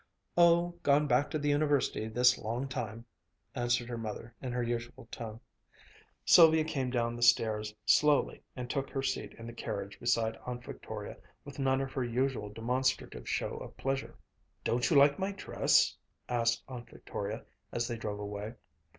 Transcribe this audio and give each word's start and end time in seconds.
"Oh, 0.35 0.69
gone 0.81 1.05
back 1.05 1.29
to 1.29 1.37
the 1.37 1.49
University 1.49 2.07
this 2.07 2.39
long 2.39 2.67
time," 2.67 3.05
answered 3.53 3.87
her 3.87 3.99
mother 3.99 4.33
in 4.41 4.51
her 4.51 4.63
usual 4.63 5.07
tone. 5.11 5.39
Sylvia 6.25 6.63
came 6.63 6.89
down 6.89 7.15
the 7.15 7.21
stairs 7.21 7.75
slowly 7.85 8.41
and 8.55 8.67
took 8.67 8.89
her 8.89 9.03
seat 9.03 9.33
in 9.33 9.45
the 9.45 9.53
carriage 9.53 9.99
beside 9.99 10.39
Aunt 10.43 10.63
Victoria 10.65 11.17
with 11.45 11.59
none 11.59 11.81
of 11.81 11.91
her 11.93 12.03
usual 12.03 12.49
demonstrative 12.49 13.29
show 13.29 13.57
of 13.57 13.77
pleasure. 13.77 14.15
"Don't 14.63 14.89
you 14.89 14.97
like 14.97 15.19
my 15.19 15.33
dress?" 15.33 15.95
asked 16.27 16.63
Aunt 16.67 16.89
Victoria, 16.89 17.45
as 17.71 17.87
they 17.87 17.95
drove 17.97 18.17
away. 18.19 18.55